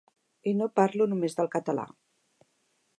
I 0.51 0.53
no 0.61 0.69
parlo 0.79 1.07
només 1.13 1.37
del 1.41 1.53
català. 1.57 1.87